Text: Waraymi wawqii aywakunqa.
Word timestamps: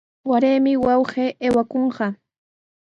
Waraymi 0.29 0.73
wawqii 0.85 1.35
aywakunqa. 1.45 2.07